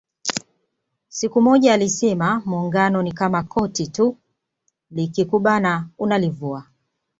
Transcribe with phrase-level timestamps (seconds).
[1.07, 4.17] Siku moja alisema Muungano ni kama koti tu
[4.91, 6.67] likikubana unalivua